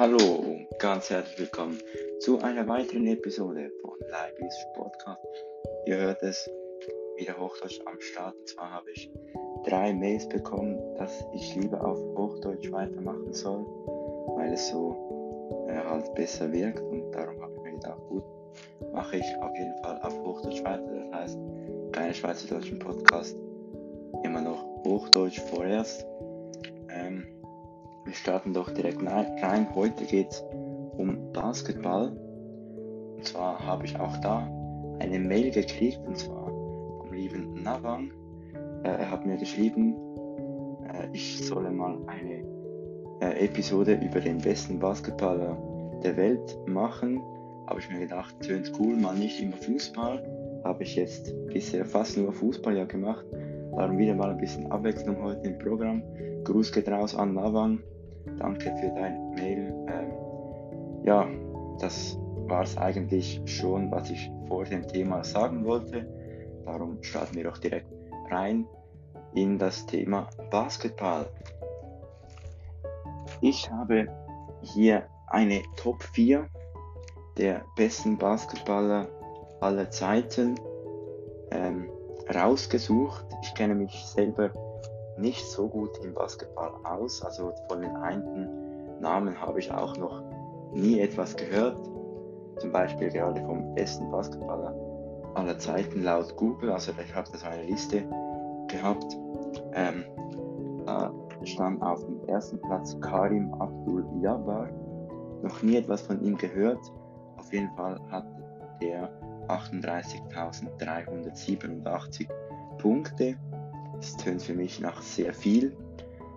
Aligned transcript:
Hallo 0.00 0.16
und 0.16 0.66
ganz 0.78 1.10
herzlich 1.10 1.40
willkommen 1.40 1.78
zu 2.20 2.38
einer 2.40 2.66
weiteren 2.66 3.06
Episode 3.06 3.70
von 3.82 3.98
Leibis 4.08 4.54
Podcast. 4.74 5.20
Ihr 5.84 5.98
hört 5.98 6.22
es 6.22 6.48
wieder 7.18 7.38
Hochdeutsch 7.38 7.82
am 7.84 8.00
Start. 8.00 8.34
Und 8.34 8.48
zwar 8.48 8.70
habe 8.70 8.90
ich 8.92 9.10
drei 9.66 9.92
Mails 9.92 10.26
bekommen, 10.26 10.78
dass 10.96 11.22
ich 11.34 11.54
lieber 11.54 11.84
auf 11.84 11.98
Hochdeutsch 12.16 12.72
weitermachen 12.72 13.30
soll, 13.34 13.66
weil 14.38 14.54
es 14.54 14.70
so 14.70 15.66
äh, 15.68 15.74
halt 15.74 16.14
besser 16.14 16.50
wirkt. 16.50 16.80
Und 16.80 17.10
darum 17.12 17.38
habe 17.42 17.52
ich 17.56 17.62
mir 17.62 17.72
gedacht, 17.72 18.00
gut, 18.08 18.24
mache 18.94 19.18
ich 19.18 19.36
auf 19.42 19.54
jeden 19.54 19.76
Fall 19.84 20.00
auf 20.00 20.18
Hochdeutsch 20.18 20.64
weiter. 20.64 21.08
Das 21.10 21.20
heißt, 21.20 21.38
keine 21.92 22.14
schweizerdeutschen 22.14 22.78
Podcast, 22.78 23.36
immer 24.24 24.40
noch 24.40 24.64
Hochdeutsch 24.82 25.40
vorerst. 25.40 26.06
Wir 28.10 28.16
starten 28.16 28.52
doch 28.52 28.68
direkt 28.68 29.00
rein. 29.06 29.68
Heute 29.72 30.04
geht 30.04 30.32
es 30.32 30.44
um 30.98 31.32
Basketball. 31.32 32.08
Und 32.08 33.24
zwar 33.24 33.64
habe 33.64 33.86
ich 33.86 34.00
auch 34.00 34.16
da 34.16 34.50
eine 34.98 35.20
Mail 35.20 35.52
gekriegt, 35.52 36.00
und 36.04 36.18
zwar 36.18 36.46
vom 36.48 37.12
lieben 37.12 37.62
Navang. 37.62 38.10
Äh, 38.82 38.88
er 38.88 39.12
hat 39.12 39.24
mir 39.24 39.36
geschrieben, 39.36 39.94
äh, 40.92 41.06
ich 41.12 41.38
solle 41.46 41.70
mal 41.70 41.98
eine 42.08 42.42
äh, 43.20 43.44
Episode 43.44 43.94
über 44.04 44.18
den 44.18 44.38
besten 44.38 44.80
Basketballer 44.80 45.56
der 46.02 46.16
Welt 46.16 46.58
machen. 46.66 47.22
Habe 47.68 47.78
ich 47.78 47.88
mir 47.90 48.00
gedacht, 48.00 48.34
tönt 48.40 48.72
cool, 48.80 48.96
mal 48.96 49.14
nicht 49.14 49.40
immer 49.40 49.56
Fußball. 49.56 50.60
Habe 50.64 50.82
ich 50.82 50.96
jetzt 50.96 51.32
bisher 51.46 51.84
fast 51.84 52.18
nur 52.18 52.32
Fußball 52.32 52.76
ja 52.76 52.86
gemacht. 52.86 53.24
Darum 53.76 53.98
wieder 53.98 54.16
mal 54.16 54.30
ein 54.30 54.38
bisschen 54.38 54.68
Abwechslung 54.72 55.22
heute 55.22 55.48
im 55.48 55.58
Programm. 55.58 56.02
Gruß 56.42 56.72
geht 56.72 56.88
raus 56.88 57.14
an 57.14 57.34
Navang. 57.34 57.78
Danke 58.40 58.74
für 58.80 58.88
dein 58.88 59.30
Mail. 59.34 59.72
Ähm, 59.86 60.12
ja, 61.04 61.28
das 61.78 62.18
war 62.48 62.62
es 62.62 62.76
eigentlich 62.78 63.40
schon, 63.44 63.90
was 63.90 64.10
ich 64.10 64.30
vor 64.48 64.64
dem 64.64 64.88
Thema 64.88 65.22
sagen 65.22 65.64
wollte. 65.64 66.08
Darum 66.64 67.02
starten 67.02 67.36
wir 67.36 67.44
doch 67.44 67.58
direkt 67.58 67.92
rein 68.30 68.66
in 69.34 69.58
das 69.58 69.84
Thema 69.84 70.28
Basketball. 70.50 71.26
Ich 73.42 73.70
habe 73.70 74.08
hier 74.62 75.04
eine 75.28 75.62
Top 75.76 76.02
4 76.02 76.48
der 77.36 77.64
besten 77.76 78.16
Basketballer 78.16 79.06
aller 79.60 79.90
Zeiten 79.90 80.58
ähm, 81.50 81.90
rausgesucht. 82.34 83.26
Ich 83.42 83.54
kenne 83.54 83.74
mich 83.74 83.92
selber 84.06 84.50
nicht 85.20 85.44
so 85.46 85.68
gut 85.68 85.98
im 86.04 86.14
Basketball 86.14 86.72
aus, 86.84 87.22
also 87.22 87.52
von 87.68 87.82
den 87.82 87.94
einen 87.96 89.00
Namen 89.00 89.40
habe 89.40 89.58
ich 89.58 89.70
auch 89.70 89.96
noch 89.96 90.22
nie 90.72 91.00
etwas 91.00 91.36
gehört. 91.36 91.78
Zum 92.58 92.72
Beispiel 92.72 93.10
gerade 93.10 93.40
vom 93.42 93.74
besten 93.74 94.10
Basketballer 94.10 94.74
aller 95.34 95.58
Zeiten 95.58 96.02
laut 96.02 96.36
Google, 96.36 96.72
also 96.72 96.92
ich 96.92 97.14
habe 97.14 97.30
da 97.30 97.38
so 97.38 97.46
eine 97.46 97.64
Liste 97.64 98.02
gehabt. 98.68 99.16
Ähm, 99.72 100.04
da 100.86 101.12
stand 101.44 101.82
auf 101.82 102.02
dem 102.04 102.26
ersten 102.28 102.60
Platz 102.60 102.96
Karim 103.00 103.52
Abdul 103.54 104.04
Jabbar. 104.20 104.68
Noch 105.42 105.62
nie 105.62 105.76
etwas 105.76 106.02
von 106.02 106.22
ihm 106.22 106.36
gehört. 106.36 106.78
Auf 107.36 107.52
jeden 107.52 107.70
Fall 107.76 107.98
hat 108.10 108.26
er 108.80 109.08
38.387 109.48 112.28
Punkte. 112.78 113.36
Das 114.00 114.16
tönt 114.16 114.42
für 114.42 114.54
mich 114.54 114.80
nach 114.80 115.02
sehr 115.02 115.34
viel. 115.34 115.76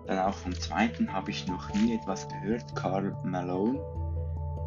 Dann 0.06 0.18
auch 0.18 0.34
vom 0.34 0.54
zweiten 0.54 1.10
habe 1.10 1.30
ich 1.30 1.48
noch 1.48 1.72
nie 1.74 1.94
etwas 1.94 2.28
gehört. 2.28 2.76
Carl 2.76 3.16
Malone. 3.24 3.80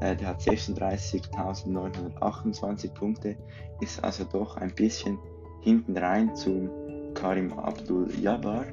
Äh, 0.02 0.16
der 0.16 0.30
hat 0.30 0.42
36.928 0.42 2.92
Punkte. 2.96 3.38
Ist 3.82 4.04
also 4.04 4.24
doch 4.24 4.58
ein 4.58 4.74
bisschen 4.74 5.20
hinten 5.62 5.96
rein 5.96 6.36
zum 6.36 6.72
Karim 7.14 7.54
Abdul 7.54 8.10
Jabbar. 8.20 8.66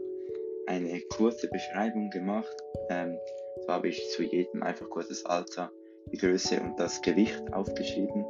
eine 0.67 1.01
kurze 1.01 1.49
Beschreibung 1.49 2.11
gemacht. 2.11 2.55
Ähm, 2.89 3.19
so 3.65 3.73
habe 3.73 3.89
ich 3.89 4.11
zu 4.11 4.23
jedem 4.23 4.63
einfach 4.63 4.89
kurz 4.91 5.09
das 5.09 5.25
Alter, 5.25 5.73
die 6.13 6.19
Größe 6.19 6.61
und 6.61 6.79
das 6.79 7.01
Gewicht 7.03 7.53
aufgeschrieben. 7.53 8.25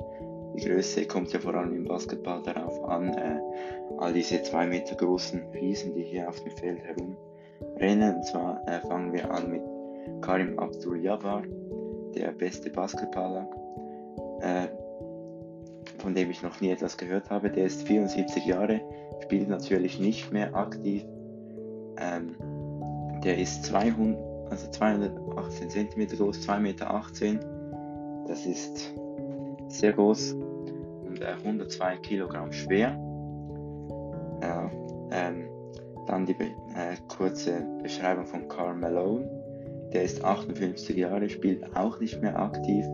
Die 0.57 0.65
Größe 0.65 1.07
kommt 1.07 1.33
ja 1.33 1.39
vor 1.39 1.55
allem 1.55 1.75
im 1.75 1.85
Basketball 1.85 2.43
darauf 2.43 2.83
an, 2.85 3.13
äh, 3.13 3.41
all 3.99 4.13
diese 4.13 4.43
zwei 4.43 4.67
Meter 4.67 4.97
großen 4.97 5.43
Riesen, 5.53 5.95
die 5.95 6.03
hier 6.03 6.29
auf 6.29 6.43
dem 6.43 6.53
Feld 6.53 6.81
herumrennen. 6.83 8.17
Und 8.17 8.25
zwar 8.25 8.67
äh, 8.67 8.81
fangen 8.81 9.13
wir 9.13 9.31
an 9.31 9.51
mit 9.51 9.63
Karim 10.23 10.59
Abdul-Jabbar, 10.59 11.43
der 12.15 12.33
beste 12.33 12.71
Basketballer, 12.71 13.47
äh, 14.41 14.69
von 15.99 16.15
dem 16.15 16.31
ich 16.31 16.43
noch 16.43 16.59
nie 16.63 16.71
etwas 16.71 16.97
gehört 16.97 17.29
habe. 17.29 17.51
Der 17.51 17.67
ist 17.67 17.87
74 17.87 18.47
Jahre, 18.47 18.81
spielt 19.23 19.49
natürlich 19.51 20.01
nicht 20.01 20.33
mehr 20.33 20.55
aktiv. 20.55 21.05
Ähm, 21.99 22.35
der 23.23 23.39
ist 23.39 23.65
200, 23.65 24.51
also 24.51 24.71
218 24.71 25.69
cm 25.69 26.07
groß, 26.17 26.49
2,18 26.49 26.61
Meter. 26.61 27.05
Das 28.27 28.47
ist 28.47 28.95
sehr 29.69 29.93
groß 29.93 30.37
und 31.17 31.23
äh, 31.23 31.33
102 31.33 31.97
Kilogramm 31.99 32.53
schwer. 32.53 32.91
Äh, 34.43 34.69
ähm, 35.13 35.49
dann 36.07 36.27
die 36.27 36.33
äh, 36.33 36.97
kurze 37.09 37.67
Beschreibung 37.83 38.27
von 38.27 38.49
Carl 38.49 38.75
Malone. 38.75 39.29
Der 39.93 40.03
ist 40.03 40.23
58 40.23 40.97
Jahre, 40.97 41.29
spielt 41.29 41.77
auch 41.77 41.99
nicht 42.01 42.21
mehr 42.21 42.39
aktiv, 42.39 42.85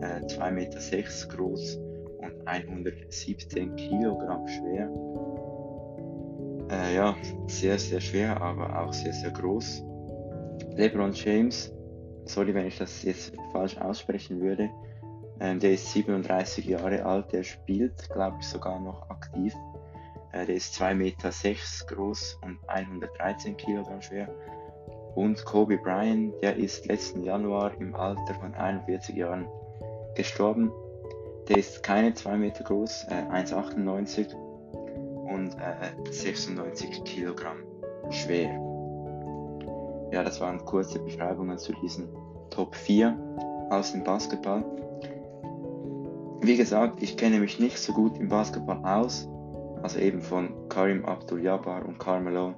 äh, 0.00 0.24
2,6 0.26 0.50
Meter 0.50 1.36
groß 1.36 1.76
und 2.18 2.46
117 2.46 3.76
Kilogramm 3.76 4.46
schwer. 4.48 4.90
Äh, 6.70 6.96
ja, 6.96 7.14
sehr, 7.46 7.78
sehr 7.78 8.00
schwer, 8.00 8.40
aber 8.40 8.82
auch 8.82 8.92
sehr, 8.92 9.12
sehr 9.12 9.30
groß. 9.30 9.84
LeBron 10.76 11.12
James, 11.12 11.72
sorry, 12.24 12.54
wenn 12.54 12.66
ich 12.66 12.78
das 12.78 13.02
jetzt 13.02 13.34
falsch 13.52 13.76
aussprechen 13.78 14.40
würde, 14.40 14.70
ähm, 15.40 15.60
der 15.60 15.72
ist 15.72 15.92
37 15.92 16.64
Jahre 16.66 17.04
alt, 17.04 17.32
der 17.32 17.42
spielt, 17.42 18.08
glaube 18.10 18.36
ich, 18.40 18.46
sogar 18.46 18.78
noch 18.80 19.08
aktiv. 19.10 19.54
Äh, 20.32 20.46
der 20.46 20.56
ist 20.56 20.74
2,6 20.80 20.94
Meter 20.94 21.32
sechs 21.32 21.86
groß 21.86 22.38
und 22.42 22.58
113 22.68 23.56
Kilogramm 23.56 24.00
schwer. 24.02 24.28
Und 25.14 25.44
Kobe 25.44 25.76
Bryant, 25.76 26.34
der 26.42 26.56
ist 26.56 26.86
letzten 26.86 27.22
Januar 27.22 27.72
im 27.78 27.94
Alter 27.94 28.34
von 28.40 28.54
41 28.54 29.14
Jahren 29.14 29.46
gestorben. 30.14 30.72
Der 31.48 31.58
ist 31.58 31.82
keine 31.82 32.14
2 32.14 32.36
Meter 32.36 32.64
groß, 32.64 33.06
äh, 33.08 33.14
1,98 33.30 34.34
und 34.34 35.54
äh, 35.54 36.10
96 36.12 37.04
Kilogramm 37.04 37.58
schwer. 38.10 38.50
Ja, 40.12 40.22
das 40.22 40.40
waren 40.40 40.64
kurze 40.64 40.98
Beschreibungen 40.98 41.58
zu 41.58 41.72
diesen 41.72 42.08
Top 42.50 42.74
4 42.74 43.16
aus 43.70 43.92
dem 43.92 44.04
Basketball. 44.04 44.64
Wie 46.44 46.56
gesagt, 46.56 47.00
ich 47.00 47.16
kenne 47.16 47.38
mich 47.38 47.60
nicht 47.60 47.78
so 47.78 47.92
gut 47.92 48.18
im 48.18 48.28
Basketball 48.28 48.84
aus. 48.84 49.28
Also 49.80 50.00
eben 50.00 50.20
von 50.20 50.68
Karim 50.68 51.04
Abdul-Jabbar 51.04 51.86
und 51.86 52.00
Carmelo 52.00 52.54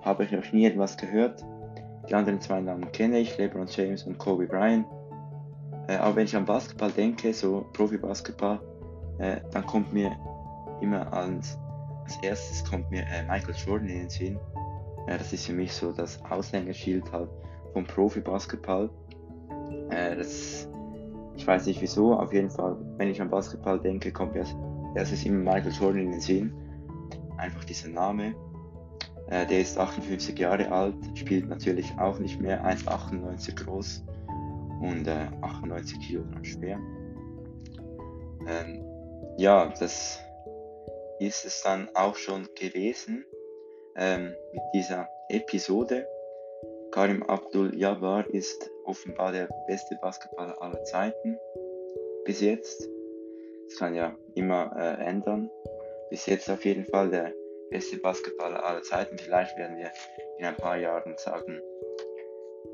habe 0.00 0.24
ich 0.24 0.32
noch 0.32 0.52
nie 0.52 0.64
etwas 0.64 0.96
gehört. 0.96 1.44
Die 2.08 2.14
anderen 2.14 2.40
zwei 2.40 2.62
Namen 2.62 2.90
kenne 2.92 3.18
ich, 3.18 3.36
LeBron 3.36 3.66
James 3.66 4.04
und 4.04 4.16
Kobe 4.16 4.46
Bryant. 4.46 4.86
Äh, 5.86 5.96
aber 5.96 6.16
wenn 6.16 6.24
ich 6.24 6.34
an 6.34 6.46
Basketball 6.46 6.90
denke, 6.90 7.34
so 7.34 7.66
Profi-Basketball, 7.74 8.58
äh, 9.18 9.36
dann 9.52 9.66
kommt 9.66 9.92
mir 9.92 10.16
immer 10.80 11.12
als, 11.12 11.58
als 12.04 12.16
erstes 12.22 12.64
kommt 12.64 12.90
mir 12.90 13.02
äh, 13.02 13.22
Michael 13.28 13.54
Jordan 13.54 13.88
in 13.88 13.98
den 13.98 14.08
Sinn. 14.08 14.38
Äh, 15.08 15.18
das 15.18 15.34
ist 15.34 15.44
für 15.44 15.52
mich 15.52 15.74
so 15.74 15.92
das 15.92 16.18
Aushängeschild 16.30 17.12
halt 17.12 17.28
vom 17.74 17.84
Profi-Basketball. 17.84 18.88
Äh, 19.90 20.16
das 20.16 20.68
ich 21.36 21.46
weiß 21.46 21.66
nicht 21.66 21.80
wieso, 21.82 22.14
auf 22.14 22.32
jeden 22.32 22.50
Fall, 22.50 22.76
wenn 22.96 23.08
ich 23.08 23.20
an 23.20 23.30
Basketball 23.30 23.78
denke, 23.78 24.10
kommt 24.12 24.34
mir 24.34 24.40
als 24.40 24.54
erstes 24.94 25.24
immer 25.24 25.52
Michael 25.52 25.72
Jordan 25.72 26.00
in 26.02 26.10
den 26.12 26.20
Sinn. 26.20 26.52
Einfach 27.36 27.64
dieser 27.64 27.88
Name. 27.88 28.34
Äh, 29.28 29.46
der 29.46 29.60
ist 29.60 29.76
58 29.76 30.38
Jahre 30.38 30.70
alt, 30.70 30.94
spielt 31.14 31.48
natürlich 31.48 31.92
auch 31.98 32.18
nicht 32.18 32.40
mehr, 32.40 32.64
1,98 32.64 33.64
groß 33.64 34.04
und 34.80 35.06
äh, 35.06 35.28
98 35.42 36.00
Kilogramm 36.00 36.44
schwer. 36.44 36.78
Ähm, 38.46 38.84
ja, 39.36 39.72
das 39.80 40.20
ist 41.18 41.44
es 41.44 41.62
dann 41.62 41.88
auch 41.94 42.14
schon 42.16 42.48
gewesen 42.54 43.24
ähm, 43.96 44.32
mit 44.52 44.62
dieser 44.74 45.08
Episode. 45.28 46.06
Karim 46.92 47.22
Abdul 47.24 47.76
Jabbar 47.76 48.26
ist 48.30 48.70
offenbar 48.86 49.32
der 49.32 49.48
beste 49.66 49.96
Basketballer 50.00 50.60
aller 50.60 50.82
Zeiten. 50.84 51.38
Bis 52.24 52.40
jetzt. 52.40 52.88
Das 53.68 53.78
kann 53.78 53.94
ja 53.94 54.16
immer 54.34 54.72
äh, 54.76 55.04
ändern. 55.04 55.50
Bis 56.10 56.26
jetzt 56.26 56.48
auf 56.50 56.64
jeden 56.64 56.84
Fall 56.84 57.10
der 57.10 57.32
beste 57.70 57.98
Basketballer 57.98 58.64
aller 58.64 58.82
Zeiten. 58.82 59.18
Vielleicht 59.18 59.56
werden 59.58 59.76
wir 59.76 59.90
in 60.38 60.44
ein 60.44 60.56
paar 60.56 60.76
Jahren 60.76 61.14
sagen, 61.18 61.60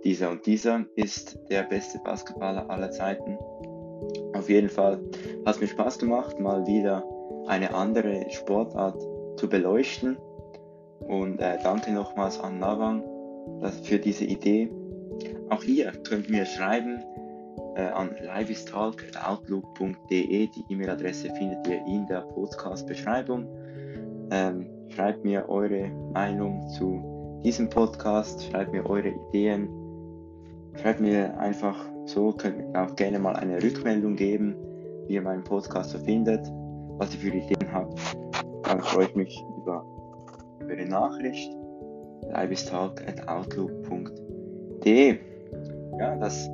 dieser 0.05 0.31
und 0.31 0.45
dieser 0.47 0.85
ist 0.97 1.39
der 1.51 1.63
beste 1.63 1.99
Basketballer 2.01 2.69
aller 2.69 2.91
Zeiten. 2.91 3.39
Auf 4.35 4.49
jeden 4.49 4.69
Fall 4.69 5.01
hat 5.47 5.55
es 5.55 5.61
mir 5.61 5.69
Spaß 5.69 5.99
gemacht, 5.99 6.39
mal 6.41 6.67
wieder 6.67 7.05
eine 7.47 7.75
andere 7.75 8.27
Sportart 8.31 9.01
zu 9.37 9.49
beleuchten. 9.49 10.17
Und 11.01 11.41
äh, 11.41 11.59
danke 11.63 11.93
nochmals 11.93 12.39
an 12.41 12.59
Nawang 12.59 13.05
für 13.83 13.99
diese 13.99 14.25
Idee. 14.25 14.71
Auch 15.51 15.63
hier 15.63 15.93
könnt 16.09 16.29
ihr 16.29 16.39
mir 16.39 16.47
schreiben 16.47 17.03
äh, 17.77 17.83
an 17.83 18.17
liveistalk.outlook.de. 18.21 20.47
Die 20.47 20.65
E-Mail-Adresse 20.69 21.29
findet 21.35 21.67
ihr 21.67 21.85
in 21.87 22.07
der 22.07 22.21
Podcast-Beschreibung. 22.21 23.49
Ähm, 24.31 24.69
schreibt 24.89 25.25
mir 25.25 25.49
eure 25.49 25.89
Meinung 26.13 26.69
zu 26.69 27.41
diesem 27.45 27.69
Podcast, 27.69 28.45
schreibt 28.45 28.73
mir 28.73 28.89
eure 28.89 29.13
Ideen, 29.29 29.69
schreibt 30.81 31.01
mir 31.01 31.37
einfach 31.39 31.77
so, 32.07 32.33
könnt 32.33 32.61
ihr 32.61 32.83
auch 32.83 32.97
gerne 32.97 33.19
mal 33.19 33.37
eine 33.37 33.63
Rückmeldung 33.63 34.17
geben, 34.17 34.57
wie 35.07 35.15
ihr 35.15 35.23
meinen 35.23 35.45
Podcast 35.45 35.91
so 35.91 35.99
findet, 35.99 36.47
was 36.99 37.15
ihr 37.15 37.21
für 37.21 37.37
Ideen 37.37 37.73
habt. 37.73 37.99
Dann 38.65 38.81
freue 38.81 39.07
ich 39.07 39.15
mich 39.15 39.41
über 39.59 39.85
eure 40.61 40.87
Nachricht. 40.87 41.53
liveistalk.outlook.de 42.33 44.32
Ja, 45.99 46.17
das 46.17 46.49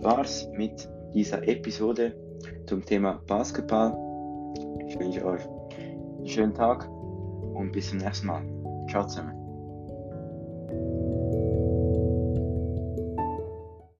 war's 0.00 0.48
mit 0.56 0.88
dieser 1.12 1.46
Episode 1.46 2.14
zum 2.66 2.84
Thema 2.84 3.20
Basketball. 3.26 3.94
Ich 4.86 4.98
wünsche 4.98 5.24
euch 5.24 5.42
einen 5.46 6.26
schönen 6.26 6.54
Tag 6.54 6.88
und 6.88 7.72
bis 7.72 7.90
zum 7.90 7.98
nächsten 7.98 8.26
Mal. 8.26 8.42
Ciao 8.88 9.06
zusammen. 9.06 9.37